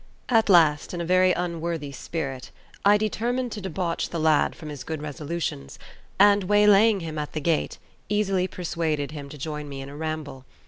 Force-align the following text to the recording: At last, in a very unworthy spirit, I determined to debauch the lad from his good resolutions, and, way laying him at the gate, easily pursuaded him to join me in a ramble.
At 0.29 0.49
last, 0.49 0.95
in 0.95 0.99
a 0.99 1.05
very 1.05 1.31
unworthy 1.31 1.91
spirit, 1.91 2.49
I 2.83 2.97
determined 2.97 3.51
to 3.51 3.61
debauch 3.61 4.09
the 4.09 4.19
lad 4.19 4.55
from 4.55 4.69
his 4.69 4.83
good 4.83 4.99
resolutions, 4.99 5.77
and, 6.17 6.45
way 6.45 6.65
laying 6.65 7.01
him 7.01 7.19
at 7.19 7.33
the 7.33 7.39
gate, 7.39 7.77
easily 8.09 8.47
pursuaded 8.47 9.11
him 9.11 9.29
to 9.29 9.37
join 9.37 9.69
me 9.69 9.79
in 9.79 9.89
a 9.89 9.95
ramble. 9.95 10.43